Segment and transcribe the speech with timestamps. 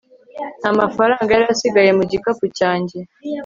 [0.59, 2.97] nta mafaranga yari asigaye mu gikapu cyanjye